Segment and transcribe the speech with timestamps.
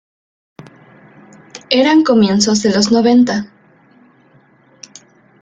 [1.69, 3.51] Eran comienzos de los noventa.